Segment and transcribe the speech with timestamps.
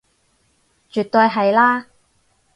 [0.89, 1.85] 絕對係啦